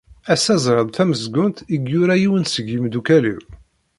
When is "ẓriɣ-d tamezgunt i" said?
0.63-1.77